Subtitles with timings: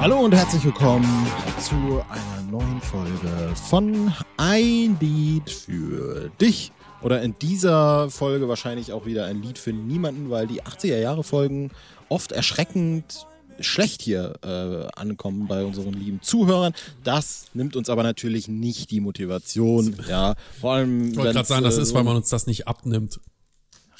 [0.00, 1.26] Hallo und herzlich willkommen
[1.60, 1.74] zu
[2.08, 6.70] einer neuen Folge von Ein Lied für dich.
[7.02, 11.24] Oder in dieser Folge wahrscheinlich auch wieder ein Lied für niemanden, weil die 80er Jahre
[11.24, 11.72] Folgen
[12.08, 13.26] oft erschreckend
[13.58, 16.74] schlecht hier äh, ankommen bei unseren lieben Zuhörern.
[17.02, 19.96] Das nimmt uns aber natürlich nicht die Motivation.
[20.08, 21.10] Ja, vor allem.
[21.10, 23.18] Ich wollte gerade sagen, das ist, weil man uns das nicht abnimmt.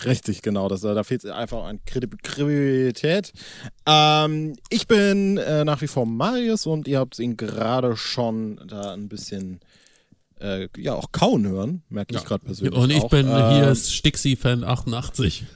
[0.04, 0.68] Richtig, genau.
[0.68, 3.32] Das, da fehlt einfach an Kredibilität.
[3.86, 8.92] Ähm, ich bin äh, nach wie vor Marius und ihr habt ihn gerade schon da
[8.92, 9.60] ein bisschen
[10.40, 12.26] äh, ja auch kauen hören, merke ich ja.
[12.26, 12.78] gerade persönlich.
[12.78, 13.10] Und ich auch.
[13.10, 15.46] bin ähm, hier Stixi-Fan 88.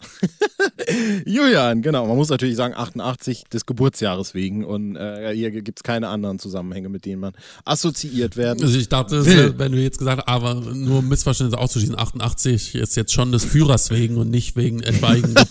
[1.26, 2.06] Julian, genau.
[2.06, 4.64] Man muss natürlich sagen, 88 des Geburtsjahres wegen.
[4.64, 7.32] Und äh, hier gibt es keine anderen Zusammenhänge, mit denen man
[7.64, 8.62] assoziiert werden.
[8.62, 9.54] Also ich dachte, will.
[9.58, 13.90] wenn du jetzt gesagt hast, aber nur Missverständnisse auszuschließen, 88 ist jetzt schon des Führers
[13.90, 15.34] wegen und nicht wegen etwaigen.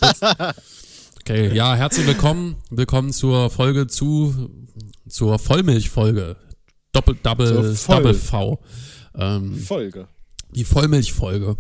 [1.22, 2.56] Okay, ja, herzlich willkommen.
[2.72, 4.50] Willkommen zur Folge zu,
[5.08, 6.38] zur Vollmilchfolge.
[6.92, 8.60] Doppel, Double, Double V.
[9.16, 10.08] Ähm, Folge.
[10.56, 11.58] Die Vollmilchfolge.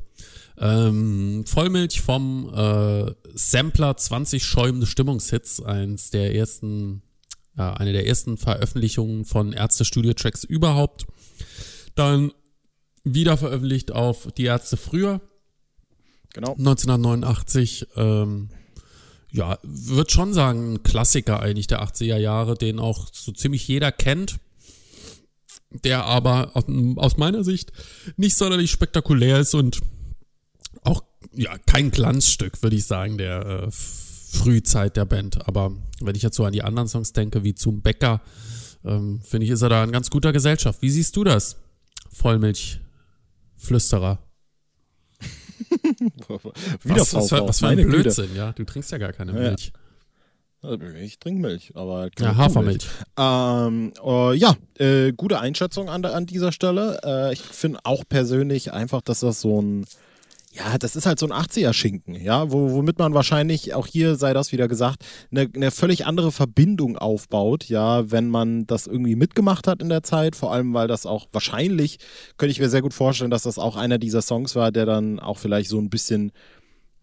[0.59, 7.01] Ähm, Vollmilch vom äh, Sampler 20 schäumende Stimmungshits, eins der ersten,
[7.57, 11.05] äh, eine der ersten Veröffentlichungen von Ärzte Studio Tracks überhaupt.
[11.95, 12.33] Dann
[13.03, 15.21] wieder veröffentlicht auf Die Ärzte früher.
[16.33, 16.51] Genau.
[16.51, 17.87] 1989.
[17.95, 18.49] Ähm,
[19.31, 23.91] ja, würde schon sagen, ein Klassiker eigentlich der 80er Jahre, den auch so ziemlich jeder
[23.91, 24.39] kennt
[25.71, 26.51] der aber
[26.95, 27.71] aus meiner Sicht
[28.17, 29.79] nicht sonderlich spektakulär ist und
[31.33, 35.47] ja kein Glanzstück, würde ich sagen, der äh, Frühzeit der Band.
[35.47, 38.21] Aber wenn ich jetzt so an die anderen Songs denke, wie zum Bäcker,
[38.85, 40.81] ähm, finde ich, ist er da in ganz guter Gesellschaft.
[40.81, 41.57] Wie siehst du das,
[42.11, 44.19] Vollmilchflüsterer?
[46.83, 48.37] Wieder was, was, was für ein Blödsinn, Güte.
[48.37, 48.51] ja.
[48.53, 49.73] Du trinkst ja gar keine Milch.
[49.73, 49.79] Ja.
[51.01, 52.85] Ich trinke Milch, aber ja, Hafermilch.
[53.17, 56.99] Ähm, uh, ja, äh, gute Einschätzung an, an dieser Stelle.
[57.03, 59.85] Äh, ich finde auch persönlich einfach, dass das so ein
[60.51, 64.33] ja, das ist halt so ein 80er-Schinken, ja, wo, womit man wahrscheinlich, auch hier sei
[64.33, 69.67] das wieder gesagt, eine, eine völlig andere Verbindung aufbaut, ja, wenn man das irgendwie mitgemacht
[69.67, 71.99] hat in der Zeit, vor allem, weil das auch wahrscheinlich,
[72.37, 75.19] könnte ich mir sehr gut vorstellen, dass das auch einer dieser Songs war, der dann
[75.19, 76.31] auch vielleicht so ein bisschen,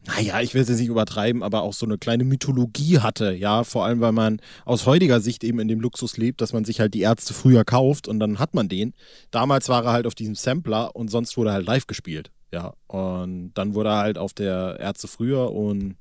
[0.08, 3.62] naja, ich will es jetzt nicht übertreiben, aber auch so eine kleine Mythologie hatte, ja,
[3.62, 6.80] vor allem, weil man aus heutiger Sicht eben in dem Luxus lebt, dass man sich
[6.80, 8.92] halt die Ärzte früher kauft und dann hat man den.
[9.30, 12.32] Damals war er halt auf diesem Sampler und sonst wurde er halt live gespielt.
[12.52, 15.96] Ja, und dann wurde er halt auf der Ärzte früher und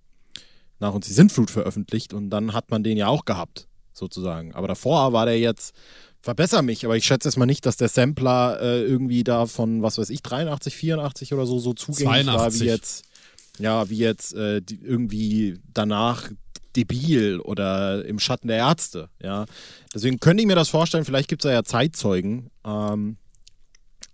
[0.80, 4.54] nach uns die Sintflut veröffentlicht und dann hat man den ja auch gehabt, sozusagen.
[4.54, 5.74] Aber davor war der jetzt,
[6.22, 9.82] verbessere mich, aber ich schätze jetzt mal nicht, dass der Sampler äh, irgendwie da von,
[9.82, 12.40] was weiß ich, 83, 84 oder so, so zugänglich 82.
[12.40, 13.06] war wie jetzt,
[13.60, 16.30] ja, wie jetzt äh, die, irgendwie danach
[16.76, 19.46] debil oder im Schatten der Ärzte, ja.
[19.94, 23.18] Deswegen könnte ich mir das vorstellen, vielleicht gibt es ja Zeitzeugen, ähm,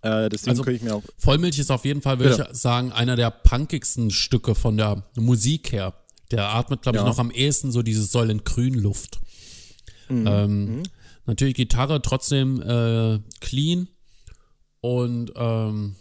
[0.02, 1.02] äh, deswegen also, könnte ich mir auch.
[1.16, 5.72] Vollmilch ist auf jeden Fall, würde ich sagen, einer der punkigsten Stücke von der Musik
[5.72, 5.94] her.
[6.32, 9.20] Der atmet, glaube ich, noch am ehesten so dieses Säulen Grünluft.
[10.08, 10.26] Mhm.
[10.26, 10.82] Ähm, mhm.
[11.26, 13.88] Natürlich Gitarre trotzdem äh, clean
[14.80, 15.94] und ähm,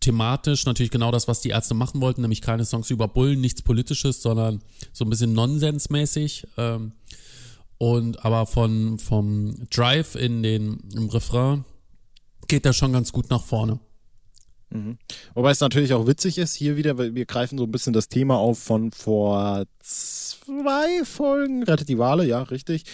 [0.00, 3.62] thematisch natürlich genau das, was die Ärzte machen wollten, nämlich keine Songs über Bullen, nichts
[3.62, 4.60] Politisches, sondern
[4.92, 6.48] so ein bisschen nonsensmäßig.
[6.56, 6.92] Ähm,
[7.78, 11.64] und aber von vom Drive in den im Refrain
[12.52, 13.80] geht er schon ganz gut nach vorne.
[14.68, 14.98] Mhm.
[15.32, 18.10] Wobei es natürlich auch witzig ist, hier wieder, weil wir greifen so ein bisschen das
[18.10, 22.84] Thema auf von vor zwei Folgen, Rettet die Wale, ja, richtig.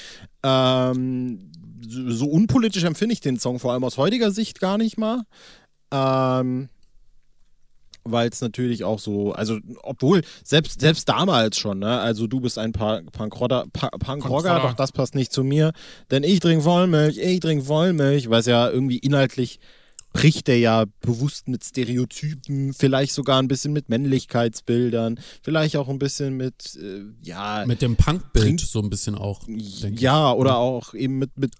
[0.44, 1.50] Ähm,
[1.88, 5.22] so, so, unpolitisch empfinde ich den Song vor allem aus heutiger Sicht gar nicht mal.
[5.90, 6.68] Ähm,
[8.10, 12.58] weil es natürlich auch so, also obwohl, selbst, selbst damals schon, ne, also du bist
[12.58, 15.72] ein Punkrocker, Punkrocker, doch das passt nicht zu mir,
[16.10, 19.60] denn ich trinke Vollmilch, ich trinke Vollmilch, weil es ja irgendwie inhaltlich
[20.12, 25.98] bricht der ja bewusst mit Stereotypen, vielleicht sogar ein bisschen mit Männlichkeitsbildern, vielleicht auch ein
[25.98, 27.64] bisschen mit, äh, ja.
[27.66, 29.42] Mit dem Punkbild so ein bisschen auch.
[29.46, 31.52] Ja, oder auch eben mit mit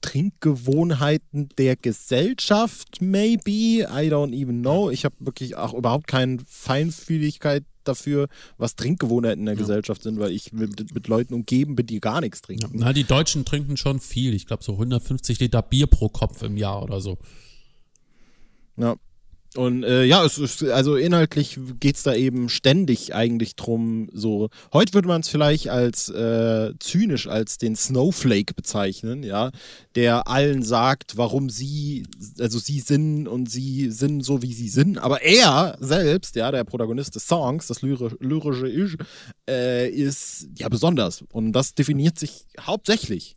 [0.00, 3.84] Trinkgewohnheiten der Gesellschaft, maybe.
[3.84, 4.90] I don't even know.
[4.90, 8.28] Ich habe wirklich auch überhaupt keine Feinfühligkeit dafür,
[8.58, 9.60] was Trinkgewohnheiten in der ja.
[9.60, 12.70] Gesellschaft sind, weil ich mit, mit, Leuten umgeben bin, die gar nichts trinken.
[12.72, 14.34] Na, die Deutschen trinken schon viel.
[14.34, 17.18] Ich glaube, so 150 Liter Bier pro Kopf im Jahr oder so.
[18.76, 18.96] Ja.
[19.56, 24.48] Und äh, ja, es ist, also inhaltlich geht es da eben ständig eigentlich drum, so,
[24.72, 29.50] heute würde man es vielleicht als äh, zynisch als den Snowflake bezeichnen, ja,
[29.94, 32.04] der allen sagt, warum sie,
[32.38, 36.64] also sie sind und sie sind so, wie sie sind, aber er selbst, ja, der
[36.64, 38.96] Protagonist des Songs, das lyri lyrische Ich,
[39.48, 41.24] äh, ist ja besonders.
[41.32, 43.36] Und das definiert sich hauptsächlich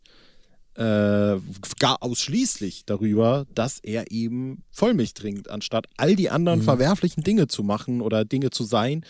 [0.79, 1.37] äh,
[1.79, 6.63] gar ausschließlich darüber, dass er eben Vollmilch trinkt, anstatt all die anderen mhm.
[6.63, 9.03] verwerflichen Dinge zu machen oder Dinge zu sein,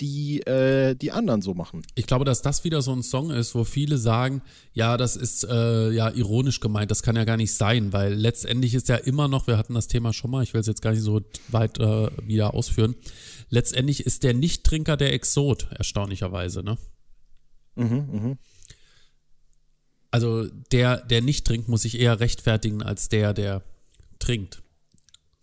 [0.00, 1.82] die äh, die anderen so machen.
[1.96, 4.40] Ich glaube, dass das wieder so ein Song ist, wo viele sagen,
[4.72, 8.74] ja, das ist äh, ja ironisch gemeint, das kann ja gar nicht sein, weil letztendlich
[8.74, 10.92] ist ja immer noch, wir hatten das Thema schon mal, ich will es jetzt gar
[10.92, 12.94] nicht so weit äh, wieder ausführen,
[13.48, 16.78] letztendlich ist der Nichttrinker der Exot, erstaunlicherweise, ne?
[17.74, 18.38] Mhm, mhm
[20.16, 23.60] also der, der nicht trinkt, muss sich eher rechtfertigen als der, der
[24.18, 24.62] trinkt.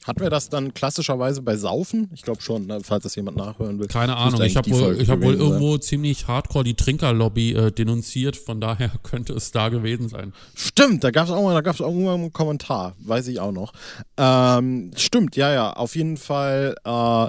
[0.04, 2.10] Hatten wir das dann klassischerweise bei Saufen?
[2.12, 3.88] Ich glaube schon, ne, falls das jemand nachhören will.
[3.88, 4.42] Keine Ahnung.
[4.42, 8.36] Ich habe wohl, hab wohl irgendwo ziemlich hardcore die Trinkerlobby äh, denunziert.
[8.36, 10.34] Von daher könnte es da gewesen sein.
[10.56, 12.96] Stimmt, da gab es auch mal, da es irgendwann einen Kommentar.
[12.98, 13.74] Weiß ich auch noch.
[14.18, 15.74] Ähm, stimmt, ja, ja.
[15.74, 17.28] Auf jeden Fall äh,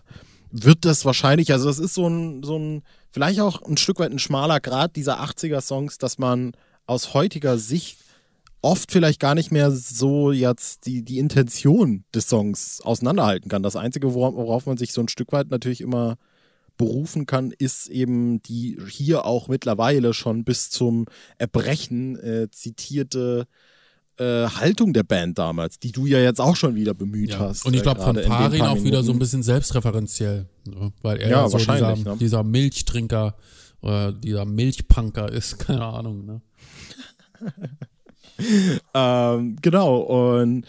[0.51, 4.11] wird das wahrscheinlich, also das ist so ein, so ein, vielleicht auch ein Stück weit
[4.11, 6.53] ein schmaler Grad dieser 80er-Songs, dass man
[6.87, 7.99] aus heutiger Sicht
[8.63, 13.63] oft vielleicht gar nicht mehr so jetzt die, die Intention des Songs auseinanderhalten kann.
[13.63, 16.17] Das Einzige, worauf man sich so ein Stück weit natürlich immer
[16.77, 21.05] berufen kann, ist eben die hier auch mittlerweile schon bis zum
[21.39, 23.47] Erbrechen äh, zitierte
[24.19, 27.41] äh, Haltung der Band damals, die du ja jetzt auch schon wieder bemüht ja.
[27.41, 27.67] hast.
[27.67, 30.93] Und ich glaube, äh, von Farin auch wieder so ein bisschen selbstreferenziell, ne?
[31.03, 32.17] weil er ja, so dieser, ne?
[32.19, 33.37] dieser Milchtrinker
[33.85, 36.25] oder dieser Milchpunker ist, keine Ahnung.
[36.25, 36.41] Ne?
[38.95, 40.67] ähm, genau, und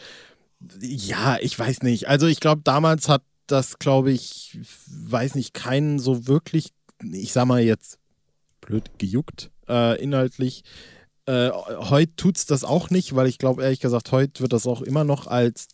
[0.82, 2.10] ja, ich weiß nicht.
[2.10, 7.46] Also ich glaube, damals hat das, glaube ich, weiß nicht, keinen so wirklich, ich sag
[7.46, 8.00] mal jetzt,
[8.62, 10.64] blöd gejuckt, äh, inhaltlich.
[11.26, 14.68] Äh, heute tut es das auch nicht, weil ich glaube, ehrlich gesagt, heute wird das
[14.68, 15.68] auch immer noch als,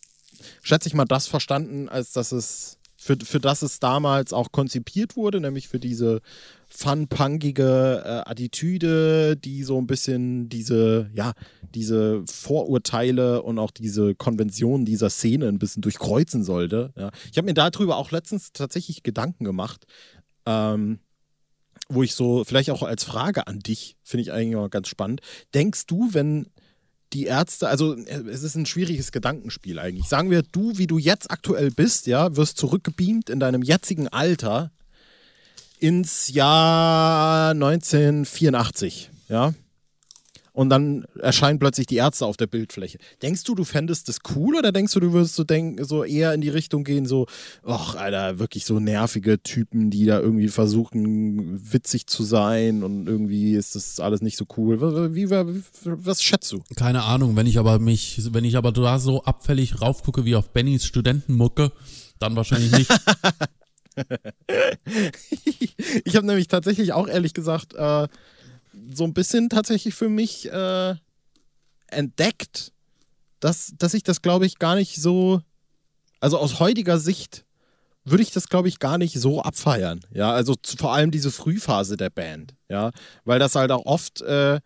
[0.62, 5.16] schätze ich mal, das verstanden, als dass es, für, für das es damals auch konzipiert
[5.16, 6.20] wurde, nämlich für diese
[6.68, 11.32] fun-punkige äh, Attitüde, die so ein bisschen diese, ja,
[11.74, 16.92] diese Vorurteile und auch diese Konventionen dieser Szene ein bisschen durchkreuzen sollte.
[16.96, 17.10] Ja.
[17.32, 19.84] Ich habe mir darüber auch letztens tatsächlich Gedanken gemacht,
[20.46, 21.00] ähm,
[21.88, 25.22] wo ich so, vielleicht auch als Frage an dich, finde ich eigentlich mal ganz spannend.
[25.54, 26.46] Denkst du, wenn
[27.12, 30.06] die Ärzte, also es ist ein schwieriges Gedankenspiel eigentlich.
[30.06, 34.70] Sagen wir, du, wie du jetzt aktuell bist, ja, wirst zurückgebeamt in deinem jetzigen Alter
[35.78, 39.52] ins Jahr 1984, ja.
[40.52, 42.98] Und dann erscheinen plötzlich die Ärzte auf der Bildfläche.
[43.22, 46.34] Denkst du, du fändest das cool oder denkst du, du würdest so denken, so eher
[46.34, 47.26] in die Richtung gehen, so,
[47.64, 53.54] ach, Alter, wirklich so nervige Typen, die da irgendwie versuchen, witzig zu sein und irgendwie
[53.54, 55.14] ist das alles nicht so cool.
[55.14, 56.62] Wie, wie, was schätzt du?
[56.76, 60.50] Keine Ahnung, wenn ich aber mich, wenn ich aber da so abfällig raufgucke wie auf
[60.50, 61.72] Bennys Studentenmucke,
[62.18, 62.90] dann wahrscheinlich nicht.
[66.04, 68.08] ich habe nämlich tatsächlich auch ehrlich gesagt äh,
[68.96, 70.94] so ein bisschen tatsächlich für mich äh,
[71.88, 72.72] entdeckt,
[73.40, 75.40] dass, dass ich das, glaube ich, gar nicht so,
[76.20, 77.44] also aus heutiger Sicht
[78.04, 80.00] würde ich das, glaube ich, gar nicht so abfeiern.
[80.12, 82.90] Ja, also zu, vor allem diese Frühphase der Band, ja,
[83.24, 84.60] weil das halt auch oft äh,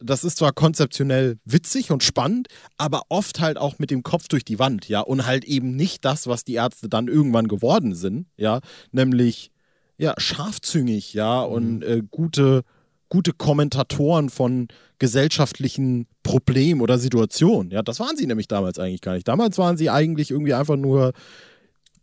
[0.00, 4.44] das ist zwar konzeptionell witzig und spannend, aber oft halt auch mit dem Kopf durch
[4.44, 8.26] die Wand, ja, und halt eben nicht das, was die Ärzte dann irgendwann geworden sind,
[8.36, 8.60] ja,
[8.92, 9.50] nämlich
[9.98, 11.82] ja scharfzüngig, ja, und mhm.
[11.82, 12.62] äh, gute
[13.08, 14.68] gute Kommentatoren von
[14.98, 17.70] gesellschaftlichen Problemen oder Situationen.
[17.70, 19.28] Ja, das waren sie nämlich damals eigentlich gar nicht.
[19.28, 21.12] Damals waren sie eigentlich irgendwie einfach nur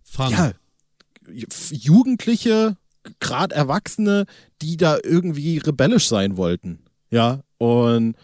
[0.03, 0.29] Fun.
[0.31, 0.51] Ja,
[1.71, 2.77] Jugendliche,
[3.19, 4.25] gerade Erwachsene,
[4.61, 6.79] die da irgendwie rebellisch sein wollten.
[7.09, 8.15] Ja, und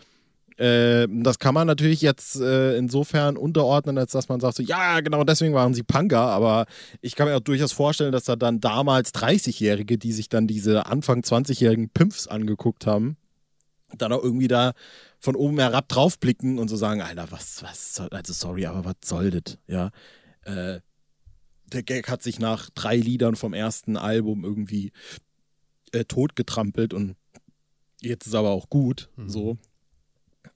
[0.60, 5.00] äh, das kann man natürlich jetzt äh, insofern unterordnen, als dass man sagt, so, ja,
[5.00, 6.66] genau deswegen waren sie Punker, aber
[7.02, 10.86] ich kann mir auch durchaus vorstellen, dass da dann damals 30-Jährige, die sich dann diese
[10.86, 13.16] Anfang 20-jährigen Pimps angeguckt haben,
[13.98, 14.74] dann auch irgendwie da
[15.20, 18.96] von oben herab draufblicken und so sagen, Alter, was, was soll, also sorry, aber was
[19.06, 19.92] soll das, ja.
[20.44, 20.82] Äh,
[21.72, 24.92] der Gag hat sich nach drei Liedern vom ersten Album irgendwie
[25.94, 27.16] äh, totgetrampelt und
[28.02, 29.30] Jetzt ist aber auch gut, mhm.
[29.30, 29.58] so.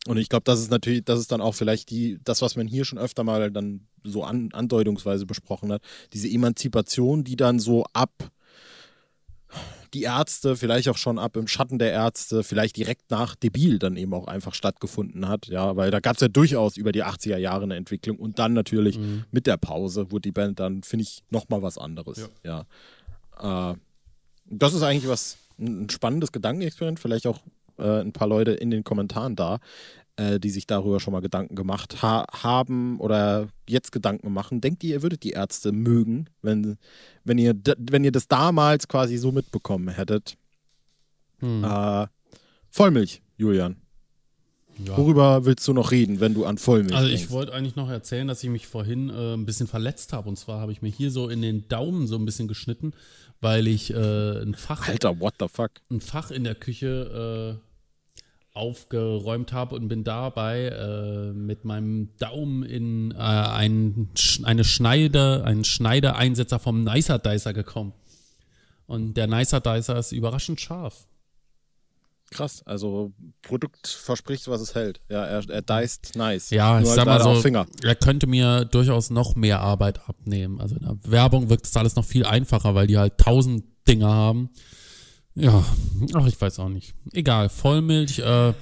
[0.08, 2.68] Und ich glaube, das ist natürlich, das ist dann auch vielleicht die, das, was man
[2.68, 5.82] hier schon öfter mal dann so an, andeutungsweise besprochen hat,
[6.12, 8.12] diese Emanzipation, die dann so ab
[9.94, 13.96] die Ärzte, vielleicht auch schon ab im Schatten der Ärzte, vielleicht direkt nach Debil dann
[13.96, 15.48] eben auch einfach stattgefunden hat.
[15.48, 18.54] Ja, weil da gab es ja durchaus über die 80er Jahre eine Entwicklung und dann
[18.54, 19.26] natürlich mhm.
[19.32, 22.30] mit der Pause wurde die Band dann, finde ich, nochmal was anderes.
[22.44, 22.66] Ja.
[23.42, 23.72] ja.
[23.72, 23.76] Äh,
[24.46, 27.40] das ist eigentlich was, ein spannendes Gedankenexperiment, vielleicht auch
[27.78, 29.60] äh, ein paar Leute in den Kommentaren da,
[30.16, 34.62] äh, die sich darüber schon mal Gedanken gemacht ha haben oder jetzt Gedanken machen.
[34.62, 36.78] Denkt ihr, ihr würdet die Ärzte mögen, wenn,
[37.24, 40.38] wenn, ihr, wenn ihr das damals quasi so mitbekommen hättet?
[41.40, 41.64] Hm.
[41.64, 42.08] Äh,
[42.70, 43.78] Vollmilch, Julian.
[44.78, 44.98] Ja.
[44.98, 48.28] Worüber willst du noch reden, wenn du an Vollmilch Also ich wollte eigentlich noch erzählen,
[48.28, 50.30] dass ich mich vorhin äh, ein bisschen verletzt habe.
[50.30, 52.94] Und zwar habe ich mir hier so in den Daumen so ein bisschen geschnitten,
[53.44, 54.88] weil ich äh, ein Fach.
[54.88, 55.72] Alter, what the fuck?
[55.92, 62.64] Ein Fach in der Küche äh, aufgeräumt habe und bin dabei äh, mit meinem Daumen
[62.64, 64.10] in äh, ein,
[64.44, 67.94] eine Schneide, einen Schneideeinsetzer vom Nicer Dicer gekommen.
[68.86, 71.08] Und der Nicer Dicer ist überraschend scharf.
[72.32, 75.02] Krass, also Produkt verspricht, was es hält.
[75.10, 76.50] Ja, er, er diced nice.
[76.50, 80.60] Ja, ich sag halt mal so, er könnte mir durchaus noch mehr Arbeit abnehmen.
[80.60, 84.08] Also in der Werbung wirkt das alles noch viel einfacher, weil die halt tausend Dinge
[84.08, 84.50] haben.
[85.36, 85.64] Ja,
[86.14, 86.96] ach, ich weiß auch nicht.
[87.12, 88.54] Egal, Vollmilch, äh,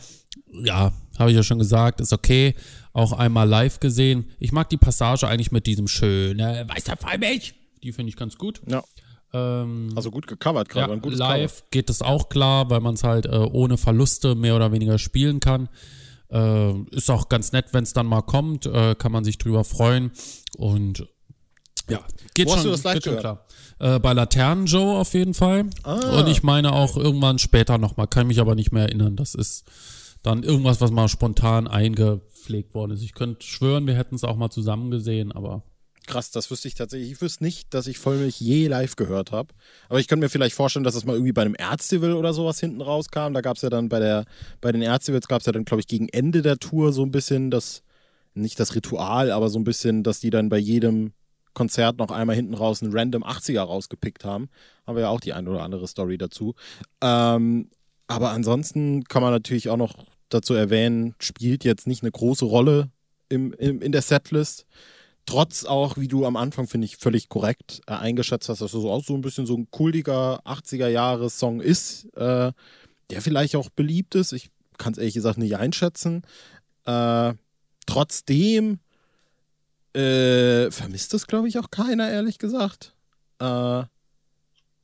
[0.63, 2.55] ja, habe ich ja schon gesagt, ist okay.
[2.93, 4.31] Auch einmal live gesehen.
[4.39, 7.53] Ich mag die Passage eigentlich mit diesem schönen äh, weißer Vollmilch.
[7.83, 8.61] Die finde ich ganz gut.
[8.67, 8.83] Ja.
[9.33, 10.93] Ähm, also gut gecovert gerade.
[10.93, 11.67] Ja, live Cover.
[11.71, 15.39] geht es auch klar, weil man es halt äh, ohne Verluste mehr oder weniger spielen
[15.39, 15.69] kann.
[16.29, 18.65] Äh, ist auch ganz nett, wenn es dann mal kommt.
[18.65, 20.11] Äh, kann man sich drüber freuen.
[20.57, 21.07] Und
[21.89, 21.99] ja,
[22.33, 23.45] geht Wo schon, hast du das live geht schon klar.
[23.79, 25.69] Äh, bei Laternen Joe auf jeden Fall.
[25.83, 26.19] Ah.
[26.19, 29.15] Und ich meine auch irgendwann später nochmal, kann mich aber nicht mehr erinnern.
[29.15, 29.65] Das ist
[30.23, 33.01] dann irgendwas, was mal spontan eingepflegt worden ist.
[33.01, 35.63] Ich könnte schwören, wir hätten es auch mal zusammen gesehen, aber.
[36.11, 37.09] Krass, das wüsste ich tatsächlich.
[37.09, 39.53] Ich wüsste nicht, dass ich Vollmilch je live gehört habe.
[39.87, 42.59] Aber ich könnte mir vielleicht vorstellen, dass es mal irgendwie bei einem Ärztival oder sowas
[42.59, 43.33] hinten rauskam.
[43.33, 44.25] Da gab es ja dann bei der,
[44.59, 47.11] bei den Ärztivals gab es ja dann, glaube ich, gegen Ende der Tour so ein
[47.11, 47.81] bisschen das,
[48.33, 51.13] nicht das Ritual, aber so ein bisschen, dass die dann bei jedem
[51.53, 54.49] Konzert noch einmal hinten raus einen random 80er rausgepickt haben.
[54.85, 56.55] Haben wir ja auch die eine oder andere Story dazu.
[56.99, 57.69] Ähm,
[58.07, 59.95] aber ansonsten kann man natürlich auch noch
[60.27, 62.89] dazu erwähnen, spielt jetzt nicht eine große Rolle
[63.29, 64.65] im, im, in der Setlist.
[65.25, 68.81] Trotz auch, wie du am Anfang, finde ich, völlig korrekt äh, eingeschätzt hast, dass es
[68.81, 72.51] so auch so ein bisschen so ein kultiger 80er-Jahres-Song ist, äh,
[73.09, 74.31] der vielleicht auch beliebt ist.
[74.33, 76.23] Ich kann es ehrlich gesagt nicht einschätzen.
[76.85, 77.33] Äh,
[77.85, 78.79] trotzdem
[79.93, 82.95] äh, vermisst das, glaube ich, auch keiner, ehrlich gesagt.
[83.39, 83.83] Äh,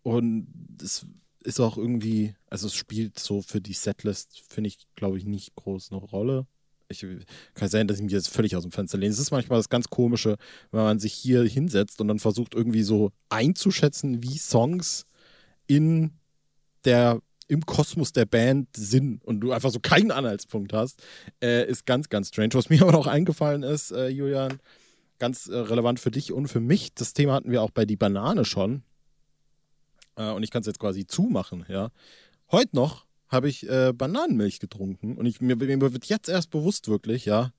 [0.04, 0.48] und
[0.82, 1.06] es
[1.44, 5.56] ist auch irgendwie, also es spielt so für die Setlist, finde ich, glaube ich, nicht
[5.56, 6.46] groß eine Rolle.
[6.90, 7.06] Ich
[7.54, 9.12] kann sein, dass ich mich jetzt völlig aus dem Fenster lehne.
[9.12, 10.38] Es ist manchmal das ganz Komische,
[10.72, 15.06] wenn man sich hier hinsetzt und dann versucht, irgendwie so einzuschätzen, wie Songs
[15.68, 16.12] in
[16.86, 21.02] der im Kosmos der Band sind und du einfach so keinen Anhaltspunkt hast,
[21.42, 22.54] äh, ist ganz, ganz strange.
[22.54, 24.60] Was mir aber noch eingefallen ist, äh, Julian,
[25.18, 26.94] ganz äh, relevant für dich und für mich.
[26.94, 28.84] Das Thema hatten wir auch bei die Banane schon.
[30.16, 31.90] Äh, und ich kann es jetzt quasi zumachen, ja.
[32.52, 36.88] Heute noch habe ich äh, Bananenmilch getrunken und ich, mir, mir wird jetzt erst bewusst
[36.88, 37.52] wirklich, ja,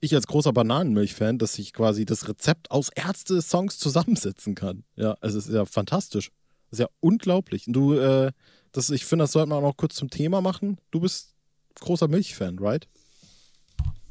[0.00, 4.84] ich als großer Bananenmilch-Fan, dass ich quasi das Rezept aus Ärzte-Songs zusammensetzen kann.
[4.96, 6.30] Ja, also es ist ja fantastisch.
[6.70, 7.66] Das ist ja unglaublich.
[7.66, 8.32] Und du, äh,
[8.72, 10.78] das, ich finde, das sollte man auch noch kurz zum Thema machen.
[10.90, 11.34] Du bist
[11.80, 12.86] großer Milch-Fan, right?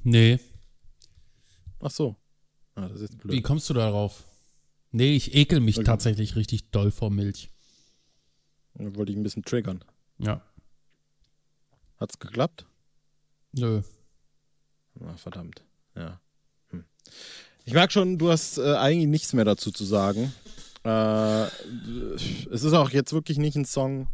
[0.04, 0.40] Nee.
[1.80, 2.16] Ach so.
[2.76, 2.90] Ah,
[3.24, 4.24] Wie kommst du darauf?
[4.92, 7.50] Nee, ich ekel mich Weil tatsächlich richtig doll vor Milch.
[8.76, 9.84] Wollte ich ein bisschen triggern.
[10.18, 10.42] Ja.
[12.04, 12.66] Hat's geklappt?
[13.54, 13.82] Nö.
[15.00, 15.64] Na, verdammt.
[15.96, 16.20] Ja.
[16.72, 16.84] Hm.
[17.64, 20.34] Ich merke schon, du hast äh, eigentlich nichts mehr dazu zu sagen.
[20.84, 21.44] Äh,
[22.52, 24.10] es ist auch jetzt wirklich nicht ein Song,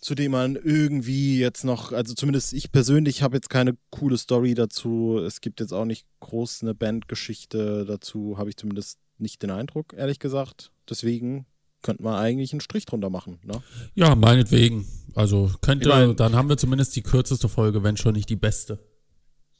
[0.00, 4.54] zu dem man irgendwie jetzt noch, also zumindest ich persönlich habe jetzt keine coole Story
[4.54, 5.18] dazu.
[5.18, 9.92] Es gibt jetzt auch nicht groß eine Bandgeschichte dazu, habe ich zumindest nicht den Eindruck,
[9.92, 10.72] ehrlich gesagt.
[10.88, 11.44] Deswegen
[11.82, 13.38] könnte man eigentlich einen Strich drunter machen.
[13.44, 13.62] Ne?
[13.94, 14.86] Ja, meinetwegen.
[15.14, 18.36] Also könnte, ich mein, dann haben wir zumindest die kürzeste Folge, wenn schon nicht die
[18.36, 18.78] beste.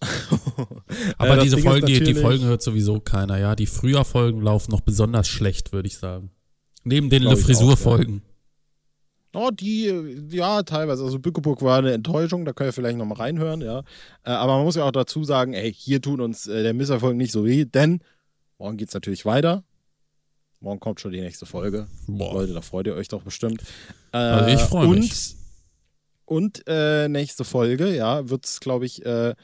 [1.18, 3.54] Aber ja, diese Folgen, die, die Folgen hört sowieso keiner, ja.
[3.54, 6.30] Die früher Folgen laufen noch besonders schlecht, würde ich sagen.
[6.84, 8.22] Neben den Le Frisur-Folgen.
[9.34, 9.86] Oh, die,
[10.30, 11.04] ja, teilweise.
[11.04, 13.80] Also Bückeburg war eine Enttäuschung, da können wir vielleicht nochmal reinhören, ja.
[14.24, 17.16] Äh, aber man muss ja auch dazu sagen, ey, hier tun uns äh, der Misserfolg
[17.16, 18.00] nicht so weh, denn
[18.58, 19.64] morgen geht es natürlich weiter.
[20.62, 21.88] Morgen kommt schon die nächste Folge.
[22.06, 22.34] Boah.
[22.34, 23.62] Leute, da freut ihr euch doch bestimmt.
[24.12, 25.36] Äh, also ich freue mich.
[26.24, 29.34] Und äh, nächste Folge, ja, wird es, glaube ich, äh,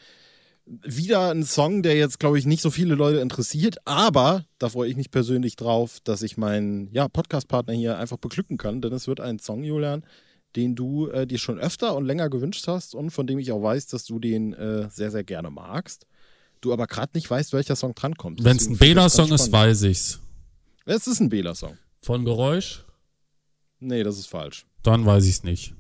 [0.64, 4.88] wieder ein Song, der jetzt, glaube ich, nicht so viele Leute interessiert, aber da freue
[4.88, 9.08] ich mich persönlich drauf, dass ich meinen ja, Podcast-Partner hier einfach beglücken kann, denn es
[9.08, 10.04] wird ein Song, Julian,
[10.54, 13.62] den du äh, dir schon öfter und länger gewünscht hast und von dem ich auch
[13.62, 16.06] weiß, dass du den äh, sehr, sehr gerne magst.
[16.60, 18.44] Du aber gerade nicht weißt, welcher Song drankommt.
[18.44, 20.20] Wenn es ein Bela-Song ist, weiß ich's.
[20.90, 21.76] Es ist ein Bela-Song.
[22.00, 22.82] Von Geräusch?
[23.78, 24.64] Nee, das ist falsch.
[24.82, 25.74] Dann weiß ich's nicht.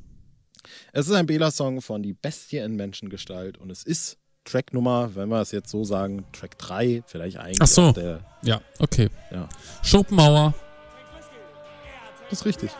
[0.92, 5.40] Es ist ein Bela-Song von Die Bestie in Menschengestalt und es ist Tracknummer, wenn wir
[5.40, 7.56] es jetzt so sagen, Track 3, vielleicht eigentlich.
[7.62, 7.92] Ach so.
[7.92, 9.08] Der, ja, okay.
[9.30, 9.48] Ja.
[9.82, 10.52] Schopenhauer.
[12.28, 12.70] Das ist richtig.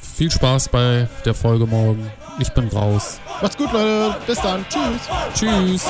[0.00, 2.08] Viel Spaß bei der Folge morgen.
[2.38, 3.18] Ich bin raus.
[3.40, 4.16] Macht's gut, Leute.
[4.24, 4.64] Bis dann.
[4.68, 5.00] Tschüss.
[5.34, 5.86] Tschüss.